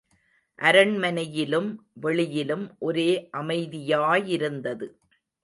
[0.59, 1.69] அரண்மனையிலும்
[1.93, 3.29] வெளியிலும் ஒரே
[3.37, 4.89] அமைதியாயிருந்தது.